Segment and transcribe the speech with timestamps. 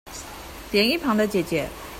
[0.71, 1.67] 連一旁的姊姊